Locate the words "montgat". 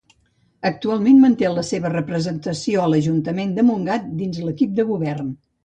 3.71-4.11